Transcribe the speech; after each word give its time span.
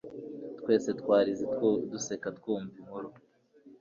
Twese 0.59 0.89
twarize 0.99 1.43
duseka 1.91 2.27
twumvise 2.37 2.77
inkuru 2.81 3.07